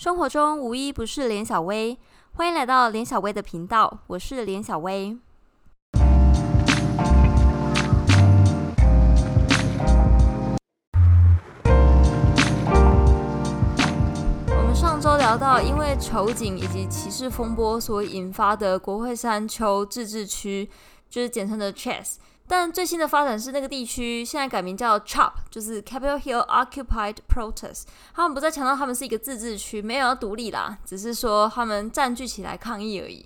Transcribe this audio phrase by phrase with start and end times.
[0.00, 1.98] 生活中无一不是连小薇，
[2.32, 5.18] 欢迎来到连小薇的频道，我是连小薇。
[14.46, 20.70] 我们上周聊到，因为丑警以及歧视风波所引发的国会山丘自治区，
[21.10, 22.14] 就是简称的 Chess。
[22.50, 27.84] 但最新的发展是，那个地区现在改名叫 CHOP，就是 Capitol Hill Occupied Protest。
[28.12, 33.24] 他们不再强调他们是一个自治区，没有要独立啦，只是说他们占据起来抗议而已。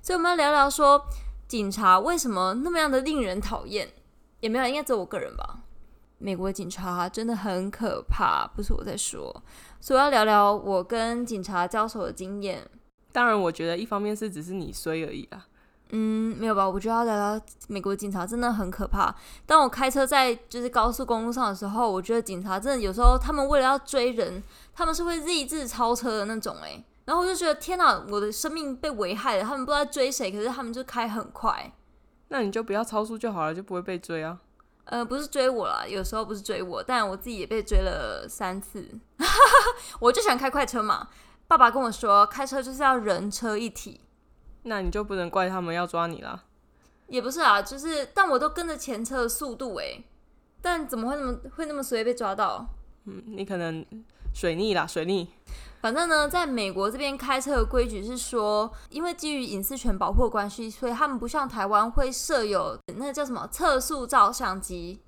[0.00, 1.04] 所以我们要聊聊说，
[1.48, 3.88] 警察为什么那么样的令人讨厌？
[4.38, 5.58] 也没有，应该只有我个人吧。
[6.18, 9.42] 美国警察真的很可怕，不是我在说。
[9.80, 12.70] 所以我要聊聊我跟警察交手的经验。
[13.10, 15.48] 当然，我觉得一方面是只是你衰而已啊。
[15.90, 16.68] 嗯，没有吧？
[16.68, 19.14] 我觉得要聊聊美国警察真的很可怕。
[19.46, 24.42] 当我开车在就是高速公路上的时候，我觉得警察真的有时候他们为了要追人，
[24.74, 26.84] 他们是会立志超车的那种诶。
[27.04, 29.42] 然后我就觉得天哪，我的生命被危害了。
[29.44, 31.72] 他们不知道追谁，可是他们就开很快。
[32.28, 34.38] 那你就不要超速就好了，就不会被追啊。
[34.86, 38.88] 呃，不是追我啦，有时候不是追我，但我自己也被追了三次。
[40.00, 41.08] 我就喜欢开快车嘛。
[41.46, 44.00] 爸爸跟我说，开车就是要人车一体。
[44.64, 46.44] 那你就不能怪他们要抓你啦。
[47.06, 50.04] 也不是啊，就是但我都跟着前车的速度诶，
[50.60, 52.66] 但怎么会那么会那么随意被抓到？
[53.04, 53.84] 嗯，你可能
[54.32, 55.28] 水逆啦，水逆。
[55.82, 64.98] 反正呢，在美国这边开车的规矩是说，因为基于隐私权保护关系，所以他们不像台湾会设有那个叫什么测速照相机。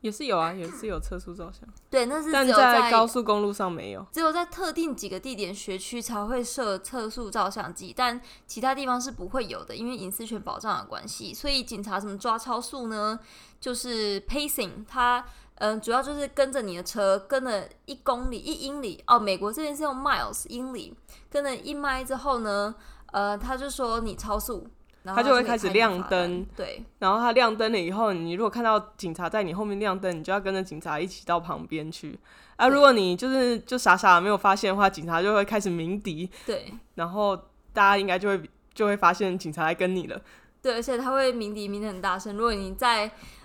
[0.00, 1.68] 也是有啊，也是有测速照相。
[1.90, 11.32] 对，那是但在高速公路上没有，只有在特定几个地点学区才会设测速照相机，但其他地方是不会有的，因为隐私权保障的关系。
[11.34, 13.18] 所以警察怎么抓超速呢？
[13.60, 15.24] 就是 pacing，它
[15.56, 19.18] 嗯，主要就是跟着你的车，跟了一公里、一英里哦。
[19.18, 20.94] 美国这边是用 miles 英里，
[21.30, 22.74] 跟了一迈之后呢，
[23.12, 24.68] 呃，他就说你超速。
[25.14, 26.82] 他就会开始亮灯，对。
[26.98, 32.18] 然后他亮灯了以后，你如果看到警察在你后面亮灯，你就要跟着警察一起到旁边去。
[32.56, 36.72] 啊，如果你就是就傻傻的没有发现的话，警察就会开始鸣笛，对。
[36.94, 37.36] 然后
[37.72, 38.40] 大家应该就会
[38.72, 40.18] 就会发现警察来跟你了，
[40.62, 40.72] 对。
[40.74, 43.04] 而且他会鸣笛鸣的很大声，如果你在，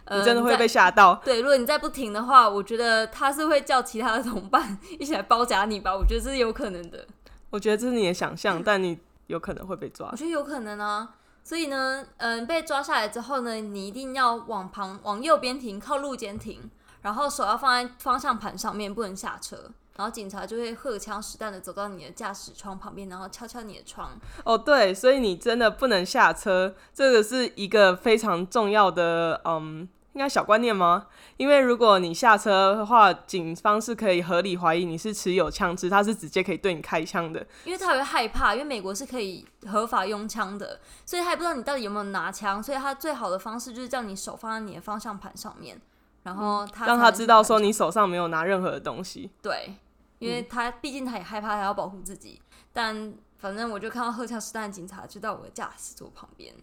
[0.09, 1.16] 你真的会被吓到。
[1.25, 5.93] 对，如果你再不停的话，我觉得他是会叫其他的同伴 一起来包夹你吧。
[5.93, 7.05] 我觉得这是有可能的。
[7.49, 8.97] 我觉得这是你的想象， 但你
[9.28, 10.07] 有可能会被抓。
[10.09, 11.16] 我觉得有可能啊。
[11.44, 16.69] 所以呢，嗯，被抓下来之后呢，你一定要往旁往右边停，靠路肩停，
[17.02, 19.72] 然后手要放在方向盘上面，不能下车。
[19.97, 24.12] 然后警察就会荷枪实弹的走到你的驾驶窗旁边，然后敲敲你的窗。
[24.44, 29.88] 哦，对，所以你真的不能下车，这个是一个非常重要的，嗯。
[30.13, 31.07] 应该小观念吗？
[31.38, 37.45] 因为如果你下车的话，警方是可以合理怀疑你是持有枪支，他是直接可以对你开枪的。
[37.63, 45.79] 因为他会害怕，因为美国是可以合法用枪的，所以他也不知道你到底有没有拿枪，所以他最好的方式就是叫你手放在你的方向盘上面，
[46.23, 49.31] 然后他让他知道说你手上没有拿任何的东西。
[49.41, 49.75] 对，
[50.19, 52.41] 因为他毕竟他也害怕，他要保护自己。
[52.73, 56.53] 但反正我就看到荷枪实弹的警察就在我的驾驶座旁边。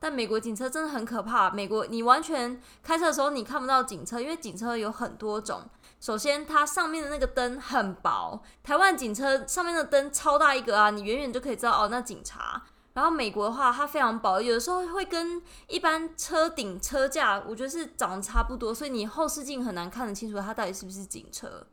[0.00, 1.50] 但美国警车真的很可怕。
[1.50, 5.62] 美国，你完全开车的时候你看不到警车，因为警车有很多种。
[6.00, 8.40] 首先，它上面的那个灯很薄。
[8.62, 12.62] 台湾警车上面的灯超大一个啊，你远远就可以知道哦，那警察。
[12.94, 21.66] 然后美国的话，它非常薄，有的时候会跟一般车顶车架，我觉得是长得差不多，所以你后视镜很难看得清楚它到底是不是警车。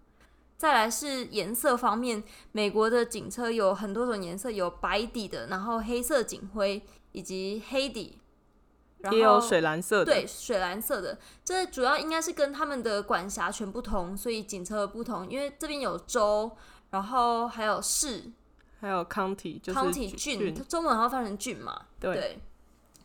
[0.58, 6.84] 再来是颜色方面，美国的警车有很多种颜色，有白底的，然后黑色警徽。
[7.16, 8.20] 以及黑底，
[9.12, 10.06] 也有水蓝色的。
[10.06, 15.30] 对，水蓝色的，这主要应该是跟他们的管辖权不同，所以警车不同。
[15.30, 16.52] 因为这边有州，
[16.90, 18.24] 然后还有市，
[18.81, 21.86] 还有 county，就是 county 郡，中文好像翻成郡嘛。
[22.00, 22.40] 对。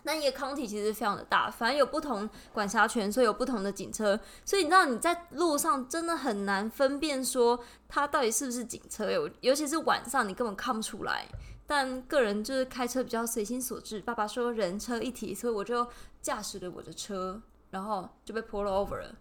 [0.03, 4.19] 那一个 county 其实非常的大，反正有不同管辖权，所以有不同的警车。
[4.47, 11.27] 所以你知道你在路上真的很难分辨说它到底是不是警车，尤尤其是晚上，你根本看不出来。
[11.71, 14.01] 但个人就是开车比较随心所至。
[14.01, 15.87] 爸爸说人车一体，所以我就
[16.21, 17.41] 驾驶了我的车，
[17.71, 19.15] 然后就被 pull over 了。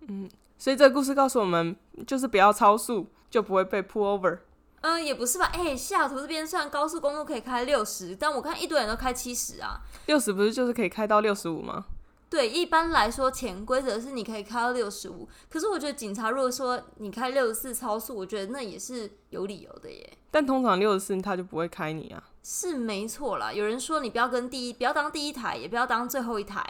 [0.00, 0.28] 嗯，
[0.58, 4.40] 所以这个故事告诉我们，就是不要超速，就不会被 pull over。
[4.80, 5.44] 嗯，也不是吧？
[5.52, 9.80] 哎，西雅图这边虽然高速公路可以开六十，但我看一堆人都开七十啊。
[10.06, 11.86] 六十不是就是可以开到六十五吗？
[12.28, 20.18] 对，一般来说潜规则是你可以开到六十五，可是我觉得警察如果说你开六十四超速，我觉得那也是有理由的耶。
[20.30, 22.22] 但通常六十四他就不会开你啊。
[22.42, 26.64] 是没错啦，有人说你不要跟第一，不要当第一台，也不要当最后一台。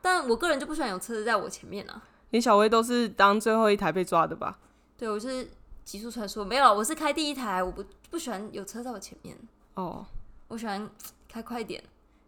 [0.00, 2.02] 但我个人就不喜欢有车子在我前面啊。
[2.30, 4.58] 林小薇都是当最后一台被抓的吧？
[4.96, 5.48] 对，我是
[5.84, 9.36] 极速传说没有，我是开第一台，我不不喜欢有车在我前面，
[9.74, 10.04] 哦，
[10.48, 10.88] 我喜欢
[11.28, 11.82] 开快一点，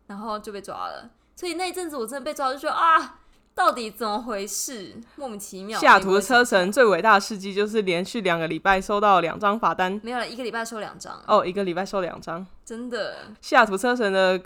[0.07, 1.11] 然后就被抓了。
[1.41, 3.19] 所以那一阵子我真的被抓，就说啊，
[3.55, 4.95] 到底怎么回事？
[5.17, 5.81] 莫名其妙。
[5.81, 12.47] 西雅图的车神最伟大的事迹就是连续两个礼拜收到两张罚单，没有了，一个礼拜收两张，哦，一个礼拜收两张。
[12.63, 14.39] 真的西雅图车神的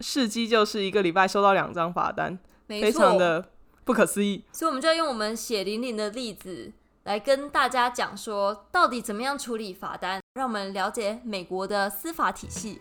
[0.00, 2.90] 事迹就是一个礼拜收到两张罚单，非。
[2.90, 3.50] 常的
[3.84, 4.42] 不可思议。
[4.50, 6.72] 所以我们就要用我们血淋淋的例子
[7.04, 12.80] 来跟大家讲说，到底怎么样处理罚单，让我们了解美国的司法体系。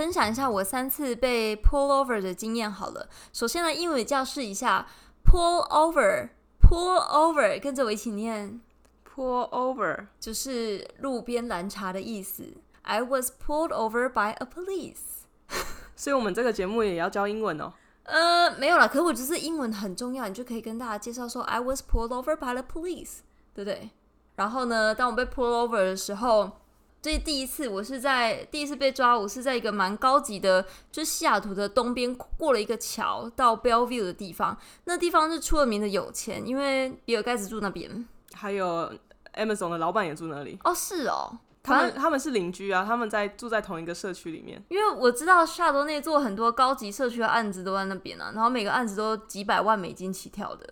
[0.00, 3.06] 分享一下我三次被 pull over 的经验好了。
[3.34, 4.86] 首先呢英语教室一下
[5.22, 8.62] pull over，pull over，跟着我一起念。
[9.04, 12.44] Pull over，就是路边拦查的意思。
[12.80, 15.26] I was pulled over by a police。
[15.94, 17.70] 所以我们这个节目也要教英文哦。
[18.04, 23.18] 呃，没有啦，可是我只是英文很重要，你就可以跟大家介绍说 I was pulled over by the police，
[23.52, 23.90] 对不对？
[24.36, 26.52] 然后呢，当我被 pull over 的时候，
[27.02, 30.62] 这第一次我是在第一次被抓，我是在一个蛮高级的，
[30.92, 38.06] 就是西雅图的东边过了一个桥到 Bellevue 的地方，那地方是出了名的有钱，因为比尔盖茨住那边。
[38.34, 38.92] 还有
[39.34, 44.62] Amazon 的老板也住那里，哦，是哦，他们他们是邻居啊，他们在住在同一个社区里面。
[44.68, 50.68] 因为我知道夏多内做很多高级社区的案子都在那边啊，然后每个案子都几百万美金起跳的。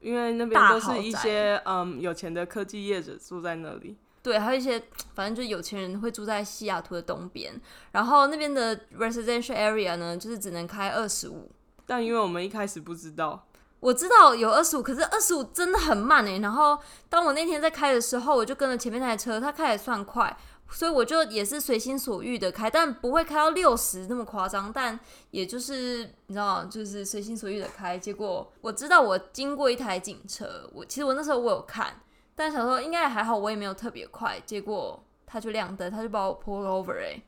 [0.00, 4.82] 因为那边都是一些嗯有钱的科技业者住在那里，对，还有一些
[5.14, 7.60] 反正就是有钱人会住在西雅图的东边，
[7.92, 11.52] 然后那边的 residential area 呢，就是只能开二十五。
[11.84, 13.46] 但因为我们一开始不知道，
[13.80, 16.38] 我知道有二十五，可是二十五真的很慢哎。
[16.38, 16.78] 然后
[17.10, 20.34] 当我那天在开的时候，我就跟着前面那台车，它开也算快，
[20.70, 24.98] 所以我就也是随心所欲的开，但不会开到六十那么夸张，但
[25.32, 27.98] 也就是你知道，就是随心所欲的开。
[27.98, 32.00] 结果我知道我经过一台警车，我其实我那时候我有看，
[32.34, 34.40] 但想说应该也还好，我也没有特别快。
[34.44, 37.22] 结果他就亮灯，他就把我 pull over 哎、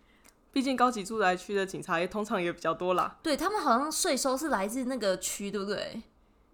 [0.52, 3.18] 毕竟高级住宅区的警察也通常也比较多啦。
[3.22, 6.02] 对他们好像税收是来自那个区，对不对？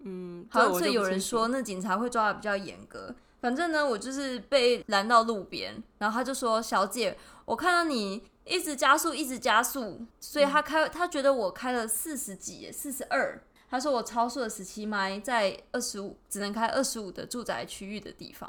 [0.05, 3.15] 嗯，好像有人说那警察会抓的比较严格。
[3.39, 13.41] 反正呢，我就是被拦到路边，然后他就说：“小姐，我看到你一直加速，一直加速，所以他开他觉得我开了四十几，四十二。
[13.73, 18.47] 他说我超速了十七迈，在二十五只能开二十五的住宅区域的地方，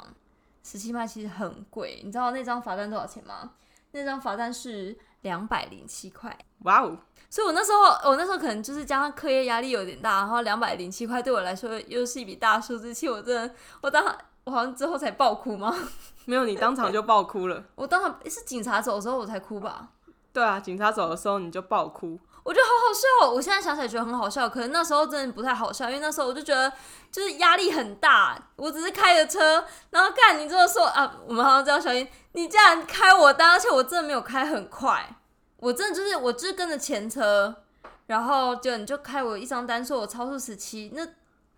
[0.61, 1.99] 十七迈其实很贵。
[2.05, 3.53] 你知道那张罚单多少钱吗？
[3.89, 6.37] 那张罚单是两百零七块。
[6.59, 6.95] 哇哦，
[7.27, 12.93] 所以我那时候，我那时候可能就是加上课业压力有点大，然后两百零七块对我来说又是一笔大数字。
[12.93, 15.75] 其实我真的，我当我好像之后才爆哭吗？
[16.25, 17.65] 没有你当场就爆哭了。
[17.73, 19.89] 我当场是警察走的时候我才哭吧？
[20.31, 22.19] 对啊，警察走的时候你就爆哭。
[22.45, 26.71] 我觉得好好笑、哦，我现在想起来觉得很好笑，可能那时候真的不太好笑，因为那时候我就觉得
[27.11, 35.17] 就是压力很大，我只是开着车，然后干你这么说啊，我们好像知道小英，你竟然开我单，而且我真的没有开很快，
[35.57, 37.63] 我真的就是我就是跟着前车，
[38.05, 41.03] 然后就你就开我一张单，说我超速十七，那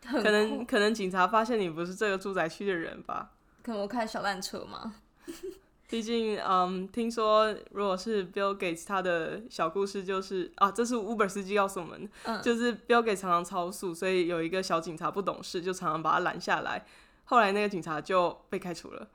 [0.10, 3.32] 很可能可能警察发现你不是这个住宅区的人吧。
[3.62, 4.94] 可能我开小烂车嘛，
[5.90, 16.86] 毕竟，嗯，听说如果是 Bill Gates 他的小故事就是啊，这是 Uber 司机告诉我们，嗯就是 Bill Gates 常常超速，所以有一个小警察不懂事，就常常把他拦下来。
[17.24, 19.08] 后来那个警察就被开除了。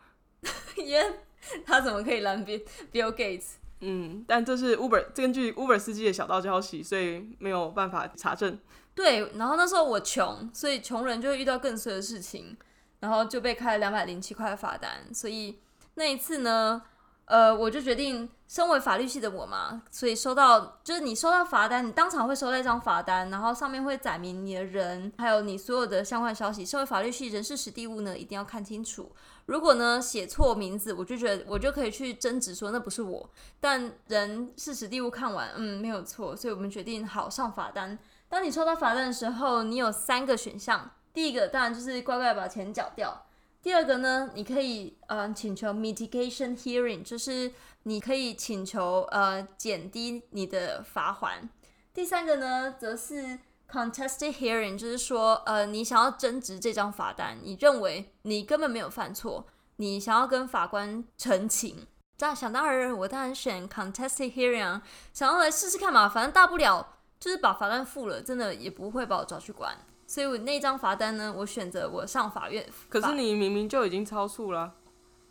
[0.76, 1.20] 因为
[1.64, 3.52] 他怎么可以拦 Bill Bill Gates？
[3.80, 8.58] 嗯，但这是 Uber 根据 Uber 司机的小道消息，所以没有办法查证。
[8.94, 12.56] 对，然后那时候我穷，所以穷人就会遇到更衰的事情，
[13.00, 15.12] 然后就被开了两百零七块的罚单。
[15.12, 15.58] 所以
[15.94, 16.82] 那一次呢，
[17.26, 26.64] 呃，我就决定，身为法律系的我嘛，所以收到就是你收到罚单，你当场会收到一张罚单，然后上面会载明你的人，还有你所有的相关消息。
[26.64, 29.12] 身为法律系人事实地物呢，一定要看清楚。
[29.46, 33.28] 如果呢写错名字，我就觉得我就可以去争执说那不是我。
[33.60, 37.98] 但人事实地物看完，嗯，没有错，所以我们决定好上罚单。
[38.28, 40.90] 当你收到罚单的时候，你有三个选项。
[41.12, 43.26] 第一个当然就是乖乖把钱缴掉。
[43.62, 47.52] 第二个呢，你可以呃请求 mitigation hearing，就是
[47.84, 51.48] 你可以请求呃减低你的罚款。
[51.94, 53.38] 第三个呢，则是
[53.70, 61.86] contested hearing，就是说呃你想要争执这张罚单，你认为你根本没有犯错，你想要跟法官陈情。
[62.18, 69.76] 这样想当然，我当然选 contested hearing，啊想要来试试看嘛，反正大不了就是把罚单付了，真的也不会把我抓去关。
[70.12, 72.62] 所以我那张罚单呢，我选择我上法院。
[72.90, 74.74] 可是你明明就已经超速了，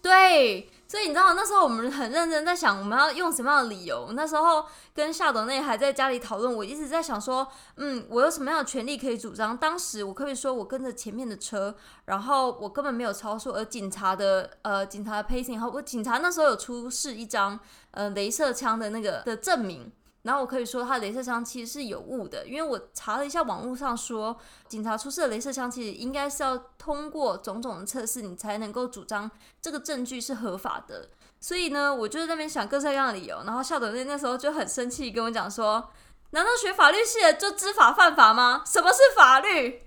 [0.01, 4.13] 对，所以你知道那时候我们很认真在想我们要用什么样的理由。
[4.13, 9.55] 那时候跟夏董内还在家里讨论，我一直在想说，嗯，我有什么样的权利可以主张？
[9.55, 17.59] 当时我可以说我跟着前面的车，然后我根本没有超速，而警察的呃警察的 pacing，然后我警察那时候有出示一张
[17.91, 19.91] 呃镭射枪的那个的证明。
[20.23, 24.37] 然后我可以说，他的镭射枪其实是有误的，因为我查了一下网络上说，
[24.67, 31.09] 警察出示的镭射枪其实应该是要通过种种的测试，你才能够主张这个证据是合法的。
[31.39, 33.41] 所以呢，我就在那边想各式各样的理由。
[33.45, 35.89] 然后校长那那时候就很生气，跟我讲说
[36.29, 38.61] ：“难道学法律系的就知法犯法吗？
[38.63, 39.81] 什么是法律？”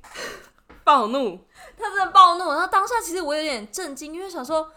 [0.83, 1.47] 暴怒，
[1.79, 2.51] 他真的暴怒。
[2.51, 4.73] 然后当下其实我有点震惊，因为想说。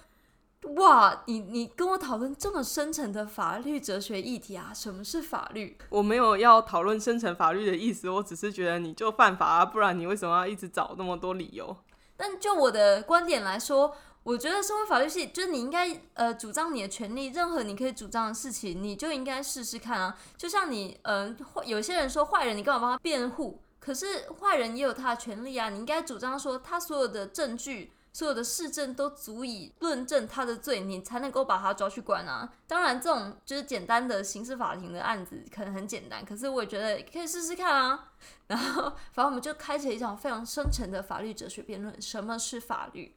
[0.75, 4.71] 哇，你你跟我讨论这么深层的法律哲学议题啊？
[4.73, 5.77] 什么是法律？
[5.89, 11.77] 我没有要讨论深层法律的意思，我只是觉得你就犯法啊，不然你为什么要一直找那么多理由？
[12.15, 20.17] 但就我的观点来说，我觉得身为法律系就是你应该呃主张你的权利，任何你可以主张的事情，你就应该试试看啊。
[20.35, 23.61] 就像你嗯，有些人说坏人，你干嘛帮他辩护？
[23.79, 27.91] 可是坏人也有他的权利啊，你应该主张说他所有的证据。
[28.17, 32.51] 所有的市政都足以论证他的罪，你才能够把他抓去关啊。
[32.65, 38.09] 当然，这种就是简单的刑事法庭的案子可能很简单，可是我也觉得可以试试看啊。
[38.47, 43.15] 然后，反正我们就开启一场非常深沉的法律哲学辩论：什么是法律？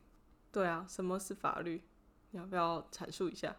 [0.52, 1.82] 对啊，什么是法律？
[2.32, 3.56] 你要不要阐述一下？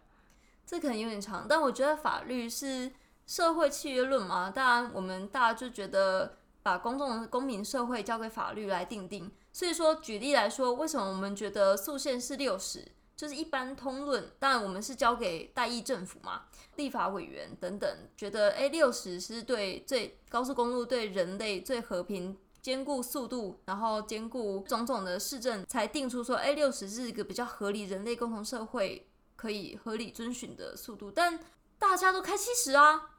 [0.64, 2.92] 这可能有点长，但我觉得法律是
[3.26, 4.48] 社会契约论嘛。
[4.48, 9.28] 当然，我们大家就觉得把公众公民社会交给法律来定定。
[9.52, 14.30] 所以说，举例来说，为什么我们觉得速限是六十，就是一般通论？
[14.38, 29.06] 当然，我们是交给代议政府嘛，立法委员等等，觉得诶六十是对最高速公路对人类最和平、兼顾速度，然后兼顾种种的市政，才定出说，诶六十是一个比较合理，人类共同社会
[29.36, 31.10] 可以合理遵循的速度。
[31.10, 31.38] 但
[31.78, 33.10] 大家都开七十啊。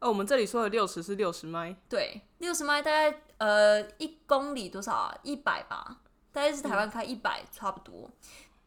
[0.00, 5.14] 哦，我们这里说的六十是六十迈，对，六十迈大概呃一公里多少啊？
[5.22, 5.98] 一百吧，
[6.32, 8.08] 大概是台湾开一百差不多。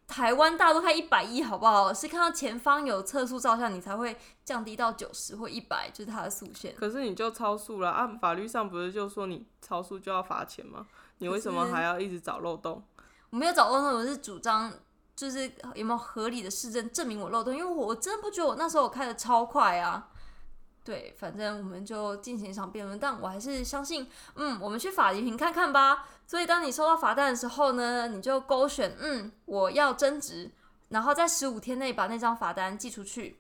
[0.07, 1.93] 台湾大都开一百一，好不好？
[1.93, 6.75] 是看到前方有测速照相，你才会降低到九十或一百，就是它的速限。
[6.75, 8.05] 可是你就超速了啊！
[8.19, 10.85] 法律上不是就说你超速就要罚钱吗？
[11.19, 12.83] 你为什么还要一直找漏洞？
[13.29, 14.69] 我没有找漏洞，我是主张
[15.15, 20.09] 就是有没有合理的市政证明我漏洞，因为我我真的不觉得我那时候我开的超快啊。
[20.83, 26.07] 对，反正我们就进行一场辩论，但我还是相信，嗯，我们去法庭看看吧。
[26.25, 30.51] 所以，当你收到罚单的时候呢，你就勾选，嗯，我要争执，
[30.89, 33.39] 然后在十五天内把那张罚单寄出去。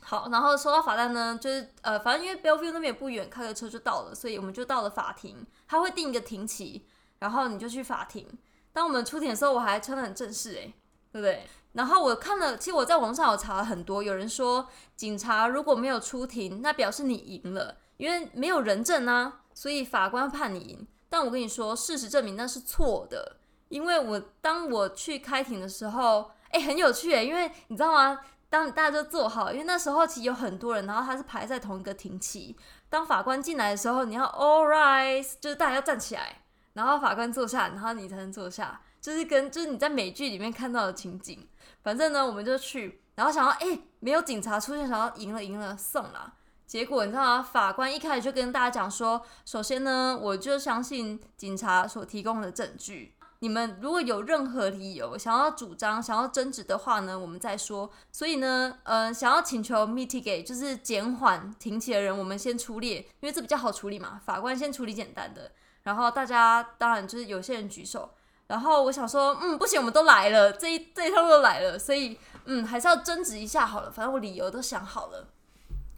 [0.00, 5.46] 好，然后收到罚单呢，就是呃，反正因为 Bellevue 那边也不远，开个车就到了，所以我们就到了法庭。
[5.66, 6.84] 他会定一个庭期，
[7.20, 8.28] 然后你就去法庭。
[8.72, 10.74] 当我们出庭的时候，我还穿的很正式，诶，
[11.16, 11.46] 对不对？
[11.72, 20.86] 然后我看了，其实我在网上有查了很多，有人说警察如果没有出庭，那表示你赢了，因为没有人证啊，所以法官判你赢。
[21.08, 23.36] 但我跟你说，事实证明那是错的，
[23.68, 28.20] 因为我当我去开庭的时候，哎，很有趣诶，因为你知道吗？
[28.48, 32.56] 当大家都坐好，因为那时候其实有很多人，然后他是排在同一个庭期。
[32.88, 36.42] 当法官进来的时候，你要 all rise，就是大家要站起来，
[36.74, 41.46] 然后法官坐下，然后你才能坐下，就是跟就是你在美剧里面看到的情景。
[41.80, 46.34] 反正呢，我们就去，然后想要，哎，没有警察出现，想要赢了，赢了，送了。
[46.66, 47.40] 结果你知道吗？
[47.40, 53.14] 法官一开始就跟大家讲说，首先呢，我就相信警察所提供的证据。
[53.38, 57.88] 你们如果有任何理由想要主张、想要争执的话呢，我们再说。
[58.10, 64.20] 所以呢，呃，想要请求 mitigate，就是减缓停起的人，我们先出列，因为这比较好处理嘛。
[64.26, 65.52] 法官先处理简单的，
[65.84, 68.10] 然后大家当然就是有些人举手。
[68.48, 73.90] 然后我想说，嗯，不行，我们都来了，这一这一趟都来了，所以，嗯，还是要争执一下好了。
[73.90, 75.28] 反正我理由都想好了。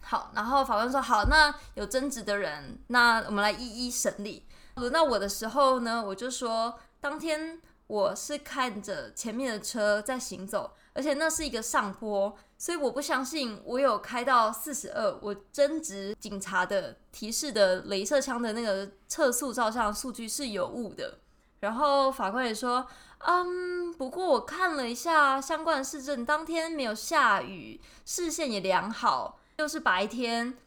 [0.01, 4.47] 好，然后法官说，好，那有争执的人，那我们来一一审理。
[4.75, 15.19] 轮到我的时候呢，我就说，当天我是看着前面的车在行走，而且那是一个上坡，所以我不相信我有开到四十二。
[15.21, 21.19] 我争执警察的提示的镭射枪的那个测速照相数据是有误的。
[21.59, 22.87] 然后法官也说，
[23.19, 30.57] 嗯，不过我看了一下相关的市政，当天没有下雨，视线也良好，又是白天，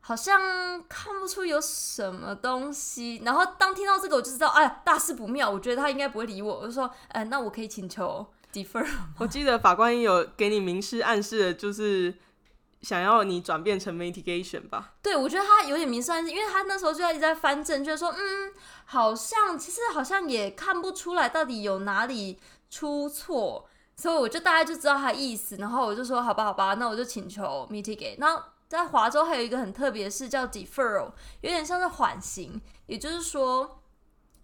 [0.00, 0.40] 好像
[0.88, 3.22] 看不出有什么东西。
[3.24, 5.48] 然后当听到这个，我就知道，哎，大事不妙。
[5.48, 6.60] 我觉得他应该不会理我。
[6.60, 8.86] 我就说，哎，那我可以请求 defer。
[9.18, 12.14] 我记得法官也有给你明示暗示，就是。
[12.84, 14.92] 想要你转变成 mitigation 吧？
[15.02, 18.52] 对，我觉得他有点明算，因为他那时候就在一直在翻证，就是说，嗯，
[18.84, 22.38] 好像其实好像也看不出来到底有哪里
[22.68, 23.66] 出错。
[23.96, 28.16] 所以我就大概就知道他意思，然后我就说好吧，好吧，那我就请求 mitigate。
[28.18, 31.12] 那在华州还有一个很特别的是叫 deferral，
[31.42, 33.82] 有点像是缓刑，也就是说，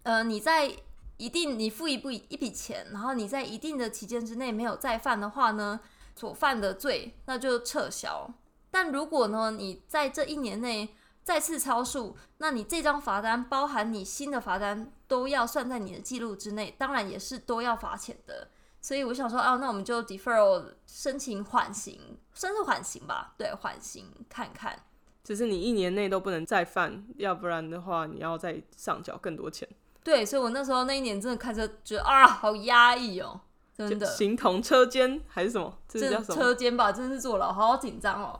[0.03, 0.73] 呃，你在
[1.17, 5.81] 一定你付一笔一笔钱，然后你在一定的期间之内没有再犯的话呢，
[6.21, 8.31] 所犯的罪那就撤销。
[8.69, 18.49] 但如果呢你在这一年内再次超速，那你这张罚单包含你新的罚单都要算在你的记录之内，当然也是都要罚钱的。
[18.79, 21.99] 所以我想说，哦，那我们就 defer 申请缓刑，
[22.33, 23.33] 算是缓刑吧？
[23.35, 24.77] 对，缓刑看看。
[25.23, 29.67] 只是你一年内都不能再犯，要不然的话你要再上缴更多钱。
[30.03, 33.41] 对，所以我那时候那一年真的开车觉得啊，好压抑哦，
[33.89, 34.05] 真的。
[34.05, 35.77] 形同车间还是什么？
[35.87, 36.35] 这叫什么？
[36.35, 38.39] 车间吧，真是坐牢，好紧张哦。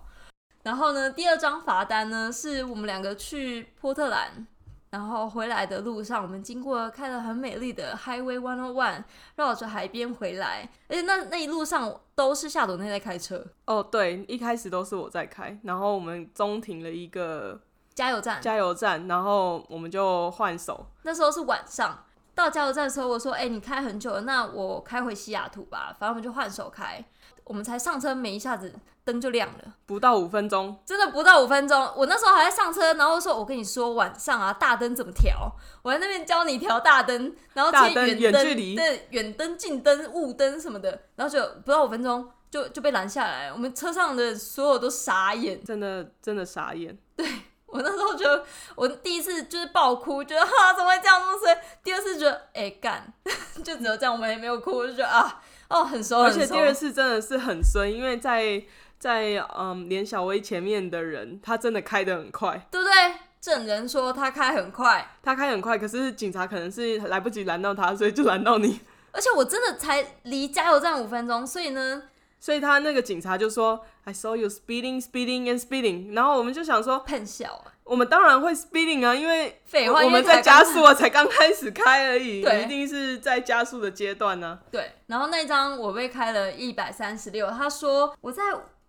[0.64, 4.48] 然后呢，第二张罚单呢，是我们两个去波特兰。
[4.92, 9.06] 然后回来的路上，我们经过开了很美丽的 Highway One O One，
[9.38, 13.42] 绕着海边回来，而且那那一路上都是夏朵内在开车。
[13.68, 17.58] 哦，对，一开始都是我在开，然后我们中停了一个
[17.94, 20.86] 加油站，加油站，然后我们就换手。
[21.04, 22.04] 那时候是晚上，
[22.36, 27.04] 到加油站的时候，我说：“哎，你开很久了，那我开回西雅图吧。”反正我们就换手开。
[27.44, 28.72] 我们才上车没一下子
[29.04, 31.92] 灯就亮了，不到五分钟，真的不到五分钟。
[31.98, 35.52] 我那时候还在上车，然后说：“我跟你说晚上啊，大灯怎么调？
[35.82, 43.52] 我在那边教你调大灯，然后接远灯、对远灯、近灯、雾灯什么的，然后就不到五分钟就就被拦下来。
[43.52, 46.98] 我们车上的所有都傻眼，真的真的傻眼。
[47.18, 47.28] 对
[47.72, 51.58] 我那时候觉得我第一次就是爆哭，觉得哈怎么会这样那么衰？
[51.84, 53.12] 第二次觉得哎干，
[53.63, 55.42] 就只有这样，我们也没有哭，我就觉得啊。
[55.70, 58.62] 哦，很熟，而且第二次真的是很衰，因为在
[59.00, 62.94] 在嗯连小薇前面的人，他真的开的很快，对不对？
[63.40, 68.82] 证人说他开很快，他开很快，可是警察可能是来不及拦到他，所以就拦到你。
[69.13, 72.04] 而且我真的才离加油站五分钟，所以呢，
[72.42, 76.16] 所以他那个警察就说，I saw you speeding, speeding and speeding。
[76.16, 77.64] 然后我们就想说，喷笑。
[77.84, 84.60] 我们当然会 speeding 啊，因为废话，我们在加速啊，才刚开始开而已，一定是在加速的阶段呢。
[84.72, 88.42] 对，然后那张我被开了一百三十六，他说我在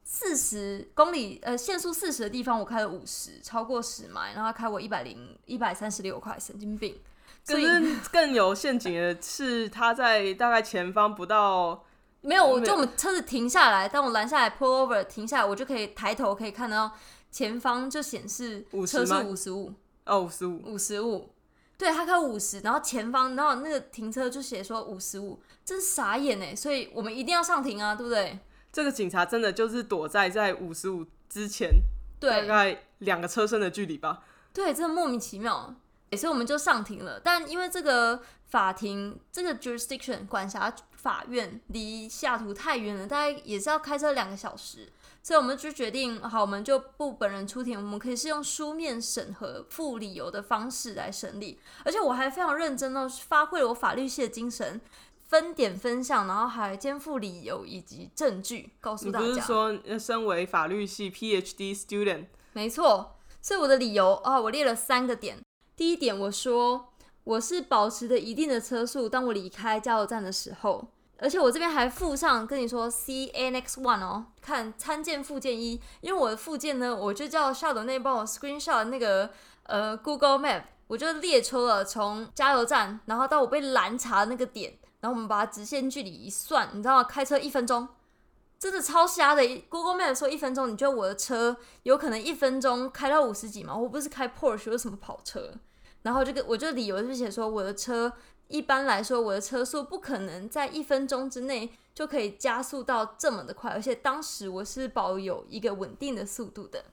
[0.02, 6.96] 四十公里，呃，限速四十的地方我开了五十，超过十迈，然后他开我一百零一百三十六块，神经病。
[7.46, 11.84] 可是更有陷阱的是，他在大概前方不到，
[12.22, 16.90] 没有，我就我们车子停下来，当我拦下来 pull over 停下来，我就可以抬头可以看到。
[17.32, 19.72] 前方就显示车速五十五
[20.04, 21.30] 哦，五十五，五十五，
[21.78, 26.54] 对他开五十，然后前方，然后那个停车就写说五十五，真傻眼哎！
[26.54, 28.38] 所以我们一定要上停啊，对不对？
[28.70, 31.70] 这个警察真的就是躲在在五十五之前，
[32.20, 34.22] 大概两个车身的距离吧。
[34.52, 35.74] 对，真的莫名其妙，
[36.14, 37.18] 所以我们就上停了。
[37.18, 40.70] 但因为这个法庭，这个 jurisdiction 管辖
[41.02, 44.88] 法院离西雅图太远了，大概也是要开车两个小时。
[45.20, 51.58] 所以我们就决定，好，我们就不本人出庭，我们可以是用书面审核、附理由的方式来审理。
[51.84, 54.80] 而且我还非常认真的发挥了我法律系的精神，
[55.28, 59.26] 分点分项，然后还肩负理由以及证据，告诉大家。
[59.26, 63.16] 不是说，身为法律系 PhD student，没错。
[63.40, 65.38] 所以我的理由啊，我列了三个点。
[65.76, 70.88] 第一点，我说我是保持着一定的车速，当我离开加油站的时候。
[71.22, 79.30] 而且我这边还附上跟你说 C A N X One 哦，看参见附件一，因为我的附件呢，我就叫下头那帮我 Screenshot 那个
[79.62, 87.86] 呃 Google Map，我就列出了从加油站，然后到我被拦查的那个点，然后我们把它直线距离一算，你知道开车一分钟，
[88.58, 89.46] 真的超瞎的。
[89.68, 93.76] Google Map 说一分钟，你觉得我的车有可能一分钟开到五十几吗？
[93.76, 95.52] 我不是开 Porsche，有什么跑车？
[96.02, 98.12] 然后这个我就理由是写说我的车。
[98.52, 106.84] 一般来说，我的车速不可能在一分钟之内就可以加速到这么的快，而且当时我是保有一个稳定的速度的。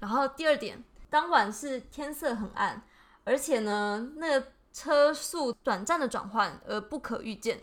[0.00, 2.82] 然后第二点，当晚是天色很暗，
[3.24, 7.62] 而且呢，那个车速短暂的转换而不可预见。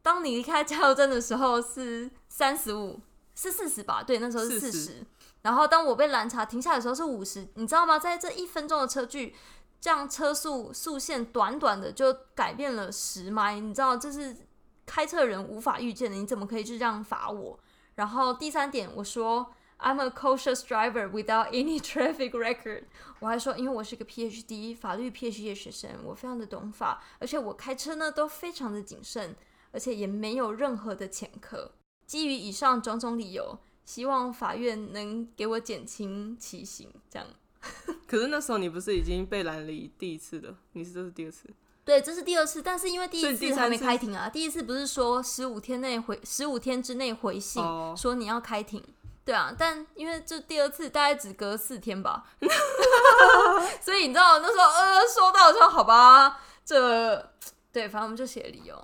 [0.00, 3.00] 当你离开加油站的时候是三十五，
[3.34, 4.04] 是四十吧？
[4.04, 5.04] 对，那时候是四十。
[5.42, 7.98] 然后当我被拦查停下来的时候是五十，你知道吗？
[7.98, 9.34] 在这一分钟的车距。
[9.80, 14.36] 这样车速速线短短的就改变了十迈，你知道这是
[14.84, 17.58] 开车人无法预见的，你怎么可以就这样罚我？
[17.94, 22.84] 然后第三点，我说 I'm a cautious driver without any traffic record。
[23.20, 29.36] 我还说，因为我是个 PhD 法律 PhD 学生，我非常的懂法，而且我开车呢都非常的谨慎，
[29.72, 31.72] 而且也没有任何的前科。
[32.06, 37.26] 基于以上种种理由，希望法院能给我减轻其刑，这样。
[38.06, 40.54] 可是那时候你不是已经被拦离第一次的？
[40.72, 41.48] 你是这是第二次？
[41.84, 48.82] 对，这是第二次，但是因为第一次还没开庭啊，第一次不是说十五天内回十五天之内回信、哦说你要开庭，
[49.24, 52.24] 对啊，但因为这第二次大概只隔四天吧，
[53.80, 57.30] 所以你知道那时候呃收到说好吧，这
[57.72, 58.76] 对，反正我们就写理由，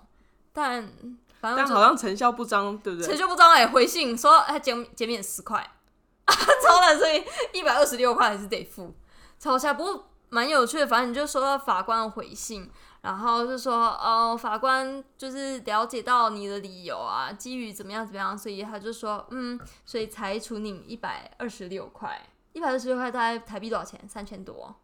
[0.52, 0.82] 但
[1.40, 3.08] 反正但好像成效不彰，对不对？
[3.08, 5.68] 成效不彰哎，回信说哎减减免十块，
[6.62, 8.94] 超难，所以一百二十六块还是得付，
[9.38, 9.74] 超下。
[9.74, 12.70] 不过蛮有趣的，反正你就收到法官的回信，
[13.02, 24.00] 然后就说哦，法官就是了解到你的理由啊，基于怎么样怎么样，所以他就说嗯，所以裁处你一百二十六块，一百二十六块大概台币多少钱？
[24.08, 24.74] 三千多。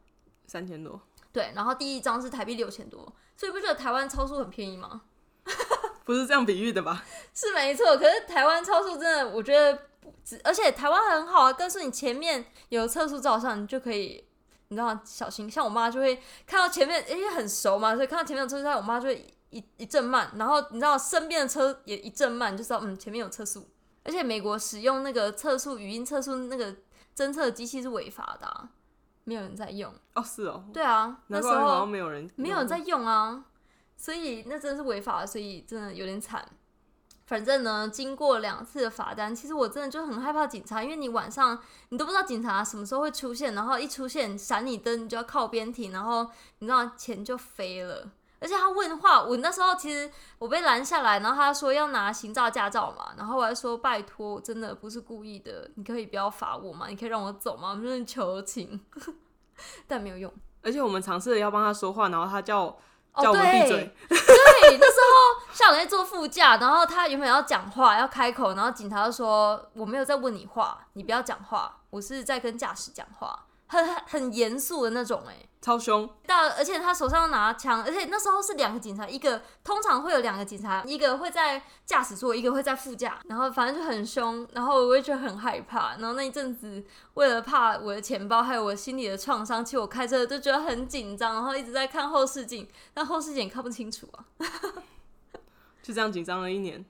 [0.51, 0.98] 三千多，
[1.31, 5.03] 对，然后第一张是台币六千多，所以不觉得台湾超速很便宜吗？
[6.07, 7.05] 不是这样比喻的吧？
[7.35, 10.12] 是没错，可是台湾超速真的，我觉得不，
[10.44, 14.24] 而且台湾很好啊，但是你前面有测速照相，你就可以，
[14.68, 15.50] 你知道小心。
[15.50, 23.68] 像我妈就会看到前面，因为很熟嘛，所以看到前面有车速照，我妈就会一一阵慢，然后你知道身边的车也一阵慢，就知道嗯前面有测速。
[24.04, 26.74] 而且美国使用那个测速语音测速那个
[27.14, 28.70] 侦测机器是违法的、啊，
[29.24, 29.92] 没有人在用。
[30.14, 33.44] 哦，是哦，对啊，那时候好候像没有人，没有人在用啊，
[33.96, 36.46] 所以那真的是违法，所以真的有点惨。
[37.28, 41.58] 反正呢，经过两次的罚单，其实我真的就很害怕警察，因为你晚上
[41.90, 46.26] 你都不知道警察什么时候会出现，然后一出现闪你灯，你就要靠边停，然后
[46.60, 48.10] 你知道钱就飞了。
[48.40, 56.86] 而且他问话，我那时候其实我被拦下来，然后他说要拿行照驾照嘛，然后我还说拜托，真的不是故意的，你可以不要罚我吗？
[56.88, 57.70] 你可以让我走吗？
[57.70, 58.80] 我们就是求情，
[59.86, 60.32] 但没有用。
[60.62, 62.64] 而且我们尝试了要帮他说话，然后他叫
[63.12, 63.94] 哦，叫我们，闭嘴，
[64.62, 86.83] 那时候校长在坐副驾，然后他原本要讲话，要开口，然后警察就说：“我没有在问你话，你不要讲话，我是在跟驾驶讲话。”很很很严肃的那种、欸，哎，超凶，但而且他手上拿枪，而且那时候是两个警察，一个通常会有两个警察，一个会在驾驶座，一个会在副驾，然后反正就很凶，然后我也觉得很害怕，然后那一阵子
[87.14, 94.24] 为了怕我的钱包还有我心里的创伤，其实我开车就觉得很紧张，然后一直在看后视镜，但后视镜也看不清楚啊。
[95.83, 96.85] 就这样紧张了一年。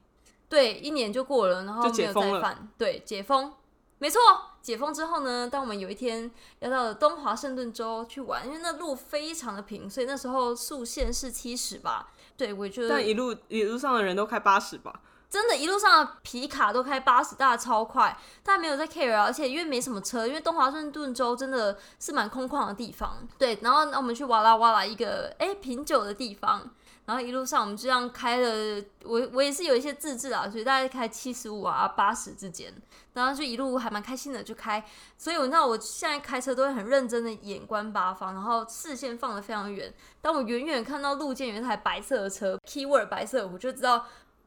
[0.49, 2.69] 对，一年就过了，然后就没有解封了再犯。
[2.79, 3.53] 对，解封，
[3.99, 4.21] 没错。
[4.61, 12.09] 解封之后呢，当我们有一天要到了东华盛顿州去玩，因为那路非常的平，所以那时候速限是七十吧。
[12.37, 19.25] 对，我觉得但一路一路上的人都开八十吧，真的，一路上的皮卡都开八十，大家超快，但没有在 care 啊。
[19.25, 23.17] 而且因为没什么车，因为东华盛顿州真的是蛮空旷的地方。
[23.39, 26.69] 对，然后那我们去哇啦哇啦一个哎品酒的地方，
[27.09, 32.71] 然后一路上我们就这样开了，我我也是有一些自制啊，所以大概开七十五啊八十之间，
[33.15, 34.85] 然后就一路还蛮开心的就开。
[35.17, 39.91] 所以我知道我现在开车都会很认真的眼观八方，然后视线放得非常远。
[40.21, 44.05] 当我远远看到路肩有一台白色的车，keyword 白色，我就知道。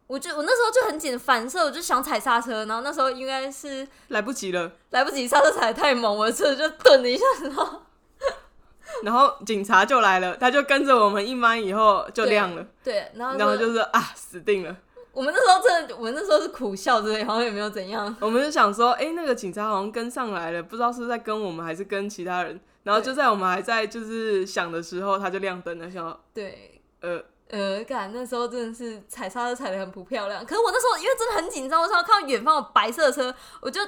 [0.08, 4.69] 我就我那时候就很紧反射，我就想踩刹车，然后那时候应该是来不及了。
[4.89, 7.82] 来不及刹车踩得太猛，我的车就顿了一下，然后
[9.04, 14.75] 然后警察就来了，他就跟着我们一弯以后就亮了，对，然后然后就就是啊死定了。
[15.13, 18.15] 我们那时候真的，我们那时候是苦笑之类，好像也没有怎样。
[18.21, 22.58] 我们就想说，哎、那个警察好像跟上来了，不知道是是在跟我们还是跟其他人。
[22.84, 30.45] 然后就在我们还在就是想的时候，他就亮灯了，想对，呃，呃，感那时候真的是踩刹车踩得很不漂亮。
[30.45, 33.82] 可是我那时候因为真的很紧张，我想看到远方有白色的车，我就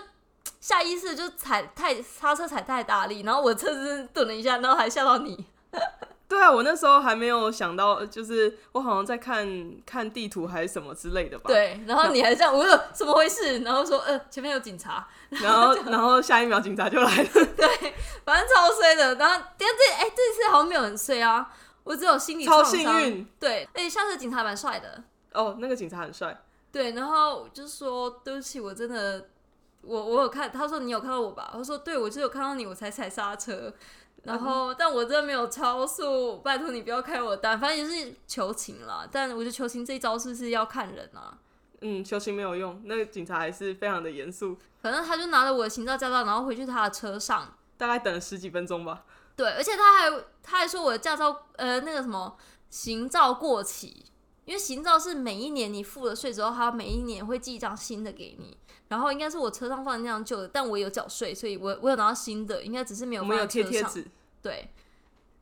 [0.64, 5.46] 下意识就踩太刹车踩太大力，然后我车子顿了一下，然后还吓到你。
[6.26, 9.46] 对啊，我那时候还没有想到，就是我好像在看
[9.86, 13.60] 看地图还是什么之类的吧。，对，然后你还这样，我说怎么回事？
[13.60, 15.06] 然后说呃前面有警察，
[15.44, 17.30] 然后然后下一秒警察就来了。
[17.58, 19.16] 对，反正超衰的。
[19.16, 21.52] 然后但这哎、这次好像没有人衰啊，
[21.84, 23.28] 我只有心理超幸运。
[23.38, 25.04] 对，而且下次警察蛮帅的。
[25.34, 29.28] 哦，那个警察很帅，对，然后我就说对不起，我真的，
[29.84, 31.54] 我我有看，他说你有看到我吧？
[31.56, 33.74] 我说对，我就有看到你，我才踩刹车。
[34.24, 39.06] 然后，但我真的没有超速，拜托你不要开我单，反正也是求情啦。
[39.12, 41.38] 但我觉得求情这一招是不是要看人啊？
[41.82, 47.54] 嗯，求情没有用，那个警察还是非常的严肃，反正他就拿着我的行照驾照，然后回去他的车上。
[47.78, 49.04] 大概等了十几分钟吧。
[49.36, 52.38] 对，而且他还他还说我的驾照呃那个什么
[52.70, 54.06] 行照过期，
[54.46, 58.58] 因为行照是每一年你付了税之后，他每一年会寄一张新的给你。
[58.90, 63.72] 然后应该是我车上放的那张旧的，但我有缴税，所以我我有拿到新的，应该只是没有放我们有在车上。
[63.72, 64.08] 贴贴纸，
[64.42, 64.70] 对，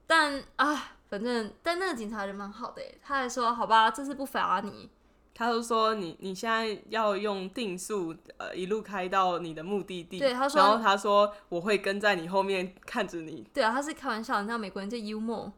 [0.08, 4.90] 但啊，反正但那个警察人蛮好的，他还说好吧，这次不罚你。
[5.34, 10.20] 他就说你你现在要用定速，呃，一路开到你的目的地。
[10.20, 13.46] 对他说然后他说我会跟在你后面看着你。
[13.54, 15.52] 对啊，他是开玩笑，你知道美国人就幽默，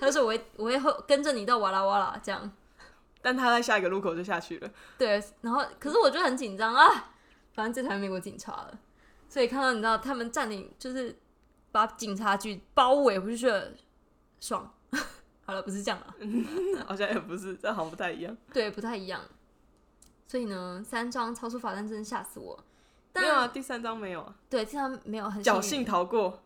[0.00, 2.50] 他就说我会我会后跟着你到哇啦哇啦这样。
[3.22, 4.70] 但他在下一个路口就下去了。
[4.98, 7.12] 对，然后可是我就很紧张啊，
[7.52, 8.78] 反正这台美国警察了，
[9.28, 11.18] 所以看到你知道他们占领就是
[11.72, 13.72] 把警察局包围，我就觉得
[14.40, 14.70] 爽。
[15.46, 16.14] 好了，不是这样啊，
[16.88, 18.36] 好像也不是，这好像不太一样。
[18.52, 19.20] 对，不太一样。
[20.26, 22.58] 所以呢，三张超出罚单真的吓死我。
[23.14, 24.34] 没有啊，第三张没有啊。
[24.50, 26.42] 对，第三张没有，很侥幸逃过。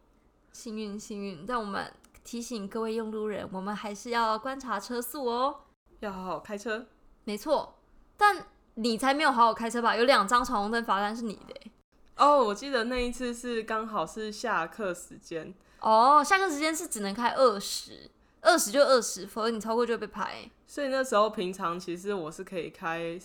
[0.53, 1.45] 幸运，幸运。
[1.47, 1.93] 但我们
[2.29, 5.61] 提醒各位用路人，我们还是要观察车速哦，
[6.01, 6.87] 要好好开车。
[7.25, 7.79] 没错，
[8.19, 9.97] 但你才没有好好开车吧？
[9.97, 11.71] 有两张闯红灯罚单是你的。
[12.17, 15.55] 哦，我记得那一次是刚好是下课时间。
[15.81, 18.11] 哦，下课时间是只能开二十。
[18.43, 20.51] 二十就二十，否则你超过就会被拍。
[20.67, 23.19] 所以那时候平常其实我是可以开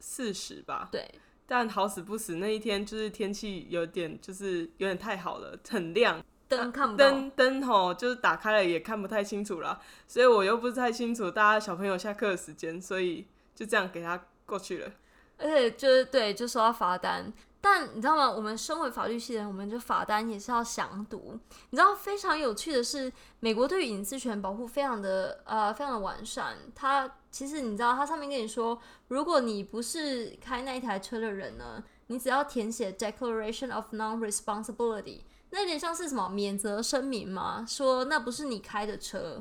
[0.00, 0.90] 四十吧。
[0.92, 1.10] 对。
[1.46, 7.10] 但好死不死那一天就是天气有点就是有点太好了，很亮，灯看不到。
[7.10, 14.90] 灯灯吼就是打开了也看不太清楚了，所以我又不是太清楚大家小朋友下课的时间，所以就这样给他过去了。
[15.36, 17.32] 而且就是对，就收到罚单。
[17.60, 18.30] 但你知道吗？
[18.30, 21.40] 我们身为法律系的人，我们就罚单也是要详读。
[21.70, 26.58] 你知道非常有趣的是，美国对于隐私权保护非常的呃非常的完善。
[26.74, 28.78] 它其实你知道，它上面跟你说，
[29.08, 35.20] 如果你不是开那一台车的人呢，你只要填写 Declaration of Non-Responsibility，
[35.54, 39.40] 那有点像是什么免责声明吗，说那不是你开的车，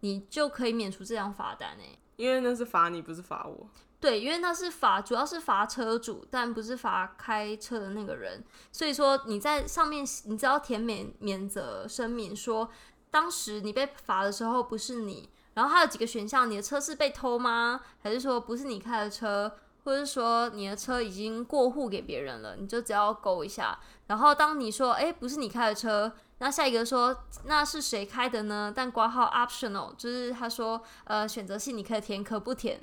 [0.00, 1.96] 你就可以免除这张罚单诶。
[2.16, 3.68] 因为那是罚你，不是罚我。
[4.00, 8.42] 对，因为那是罚，主要是罚车主，但不是罚开车的那个人。
[8.72, 12.68] 所以说你在上面，你只要填免免责声明，说
[13.12, 15.30] 当时你被罚的时候不是你。
[15.54, 17.80] 然后还有几个选项，你的车是被偷吗？
[18.02, 19.56] 还是说不是你开的车？
[19.84, 22.56] 或者是说你的车已经过户给别人了？
[22.56, 23.78] 你就只要勾一下。
[24.06, 28.72] 然后当你说哎不是你开的车，那下一个说那是谁开的呢？
[28.74, 32.80] 但挂号 optional，就是他说呃选择性你可以填，可不填。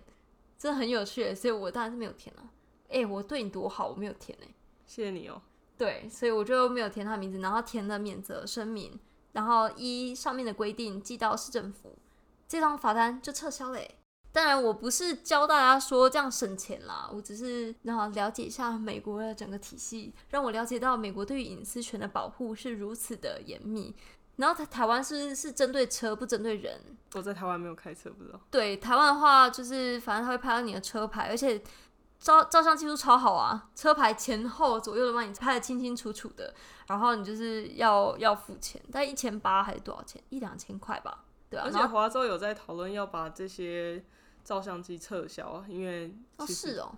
[0.57, 2.43] 真的很有趣，所以我当然是没有填了。
[2.89, 4.47] 哎，我对你多好，我没有填哎。
[4.85, 5.41] 谢谢你哦。
[5.75, 8.99] 对，所以我就没有填他名字，然后填了免责声明，
[9.31, 11.97] 然后依上面的规定寄到市政府，
[12.47, 13.79] 这张罚单就撤销了。
[14.33, 23.95] 当然，我不是教大家说这样省钱啦，我只是然后了解一下美国的整个体系，让我了解到美国对于隐私权的保护是如此的严密。
[24.37, 26.79] 然后台台湾是是针对车，不针对人。
[27.13, 28.39] 我在台湾没有开车，不知道。
[28.49, 31.61] 对台湾的话，就是反正他会拍到你的车牌，而且
[32.17, 36.53] 照照相技术超好啊，车牌前后左右都帮你拍的清清楚楚的。
[36.87, 40.21] 然后你就是要要付钱，大概一千八还是多少钱？
[40.29, 41.63] 一两千块吧，对啊。
[41.65, 44.03] 而且华州有在讨论要把这些
[44.43, 46.93] 照相机撤销，因为哦是哦，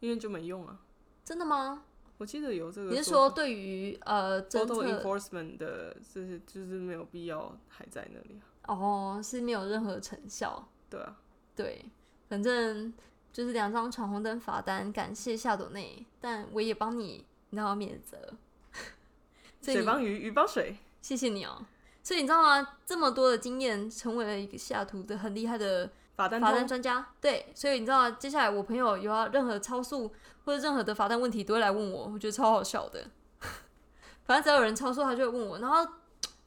[0.00, 0.78] 因为就没用啊。
[1.24, 1.84] 真的吗？
[2.18, 8.74] 我记得有这个，你是说对于呃，photo enforcement 的，就是就是没有必要还在那里啊？
[8.74, 10.66] 哦，是没有任何成效。
[10.88, 11.16] 对啊，
[11.54, 11.84] 对，
[12.28, 12.94] 反正
[13.32, 18.34] 就是两张闯红灯罚单，感谢夏朵内，但我也帮你，你知道免责。
[19.60, 21.66] 水帮鱼，鱼帮水，谢谢你哦。
[22.02, 22.78] 所以你知道吗？
[22.86, 25.90] 这么多的经验，成为了一个西雅图的很厉害的。
[26.16, 30.12] 罚单罚单专家，对，所以你知道，接下来我朋友有要任何超速
[30.44, 33.04] 或者任何的罚单问题，都会来问我，我觉得超好笑的。
[34.24, 35.58] 反正只要有人超速，他就会问我。
[35.58, 35.86] 然后，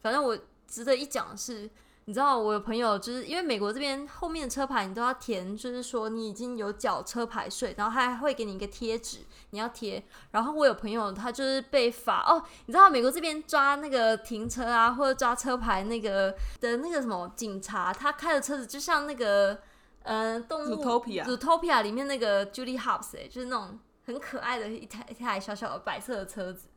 [0.01, 1.69] 反正我值得一讲的是。
[2.05, 9.19] 你知道我有朋友，就是因为美国这边后面的车牌你都要填，就是说你已经有缴车牌税，然后他还会给你一个贴纸，
[9.51, 10.03] 你要贴。
[10.31, 19.59] 然后我有朋友他就是被罚哦，你知道美国这边抓那个停车啊或者抓车牌那个的那个什么警察，他开的车子就像那个
[20.01, 26.69] 呃动物 Zootopia 里面那个 Julie 哎，就是那种很可爱的一台一台小小的白色的车子，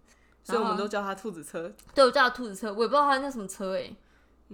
[0.44, 1.72] 所以我们都叫它兔子车。
[1.94, 3.90] 对，我叫它兔子车，我也不知道它叫什么车哎。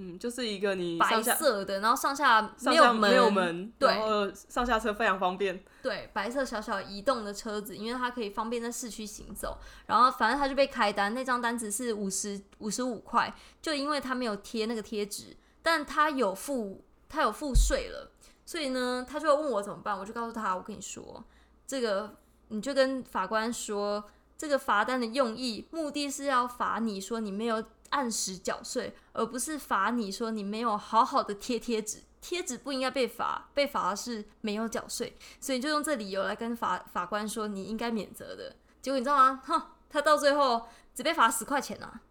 [0.01, 5.61] 嗯，就是一个你白色的，然后上下没有门，没有门，然后上下车非常方便。
[5.83, 9.59] 对，白色小小移动的车子，因为它可以方便在市区行走。
[9.87, 18.13] 然后反正他就被开单，那张单子是五十五十五块，就因为他没有贴那个贴纸，但他有付他有付税了，
[18.47, 21.25] 所以呢，他就问我怎么办，我就告诉他，我跟你说，
[21.67, 22.15] 这个
[22.49, 24.05] 你就跟法官说，
[24.39, 27.63] 这个罚单的用意目的是要罚你说你没有。
[27.91, 38.55] 按时缴税，而不是罚你说你没有好好的贴贴纸，贴纸不应该被罚，被罚的是没有缴税，所以就用这理由来跟法法官说你应该免责的。
[38.83, 39.41] 结果你知道吗？
[39.47, 42.03] 哼，他到最后只被罚十块钱啊，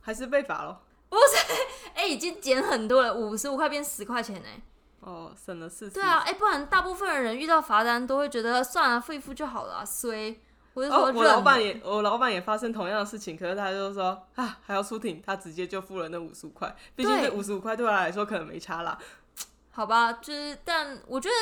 [0.00, 0.80] 还是被罚了？
[1.10, 1.36] 不是，
[1.92, 4.48] 哎，已经减很多了，五十五块变十块钱呢。
[5.00, 5.90] 哦，省了四十。
[5.90, 10.40] 对啊，哎，不然大部分的人遇到罚单都会觉得算了，付一付就好了，所以
[10.74, 18.98] 我就哦，说我老板也，我老板也发生同样的事情，可是他就说啊，还要出庭，他直接就付了那五十五块，毕竟对这五十五块对他来说可能没差啦。
[19.70, 21.34] 好吧，就是，但我觉得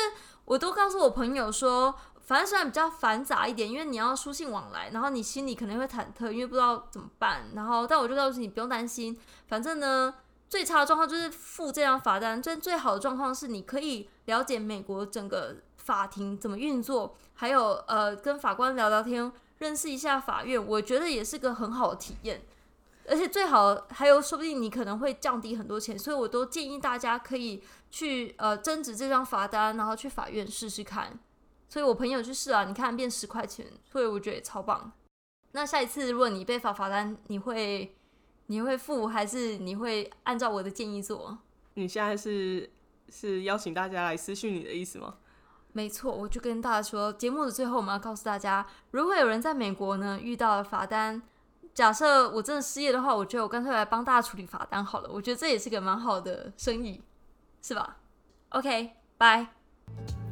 [0.45, 1.93] 我都告诉我朋友说，
[2.25, 7.45] 反正虽然比较繁杂一点，因为你要书信往来，然后你心里可能会忐忑，因为不知道怎么办。
[7.55, 9.15] 然后，但我就告诉你不用担心，
[9.47, 10.13] 反正呢，
[10.49, 22.41] 最差的状况就是付这张罚单，最最好的状况是你可以了解美国整个法庭怎么运作，还有呃跟法官聊聊天，认识一下法院，我觉得也是个很好的体验。
[23.05, 31.19] 而且最好还有，说不定你可能会降低很多钱，所以我都建议大家可以去呃增值这张罚单，然后去法院试试看。
[31.67, 34.93] 所以我朋友去试啊，你看变十块钱，所以我觉得也超棒。
[35.51, 37.93] 那下一次如果你被罚罚单，你会
[38.45, 41.37] 你会付还是你会按照我的建议做？
[41.73, 42.71] 你现在是
[43.09, 45.15] 是邀请大家来私讯你的意思吗？
[45.73, 51.21] 没错，我就跟大家说，节目的最后我们要告诉大家，如果有人在美国呢遇到了罚单，
[51.73, 55.09] 假设我真的失业的话，我觉得我干脆来帮大家处理罚单好了。
[55.11, 57.01] 我觉得这也是个蛮好的生意，
[57.61, 57.97] 是吧
[58.49, 60.22] ？OK，拜。